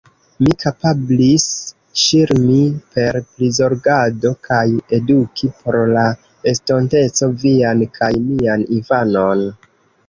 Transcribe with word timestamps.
Mi 0.45 0.53
kapablis 0.61 1.43
ŝirmi 2.03 2.57
per 2.95 3.19
prizorgado 3.35 4.33
kaj 4.49 4.65
eduki 5.01 5.51
por 5.61 5.81
la 5.95 6.09
estonteco 6.55 7.33
vian 7.47 7.87
kaj 8.01 8.15
mian 8.33 8.67
infanon! 8.81 9.49